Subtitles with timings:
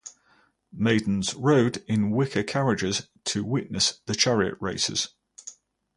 [0.73, 5.09] Maidens rode in wicker carriages to witness the chariot races.